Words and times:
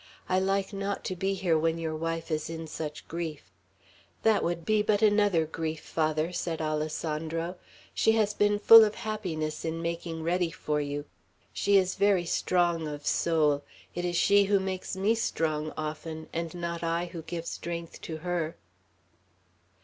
I 0.27 0.39
like 0.39 0.73
not 0.73 1.03
to 1.05 1.15
be 1.15 1.35
here 1.35 1.55
when 1.59 1.77
your 1.77 1.95
wife 1.95 2.31
is 2.31 2.49
in 2.49 2.65
such 2.65 3.07
grief." 3.07 3.51
"That 4.23 4.43
would 4.43 4.65
but 4.65 4.65
be 4.97 5.05
another 5.05 5.45
grief, 5.45 5.81
Father," 5.83 6.33
said 6.33 6.59
Alessandro. 6.59 7.57
"She 7.93 8.13
has 8.13 8.33
been 8.33 8.57
full 8.57 8.83
of 8.83 8.95
happiness 8.95 9.63
in 9.63 9.79
making 9.79 10.23
ready 10.23 10.49
for 10.49 10.81
you. 10.81 11.05
She 11.53 11.77
is 11.77 11.93
very 11.93 12.25
strong 12.25 12.87
of 12.87 13.05
soul. 13.05 13.63
It 13.93 14.03
is 14.03 14.15
she 14.15 14.45
who 14.45 14.59
makes 14.59 14.97
me 14.97 15.13
strong 15.13 15.71
often, 15.77 16.29
and 16.33 16.55
not 16.55 16.81
I 16.81 17.05
who 17.05 17.21
give 17.21 17.45
strength 17.45 18.01
to 18.01 18.17
her." 18.25 18.57